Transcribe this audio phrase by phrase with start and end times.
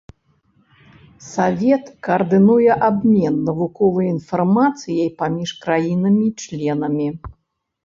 [1.31, 7.07] Савет каардынуе абмен навуковай інфармацыяй паміж краінамі-членамі.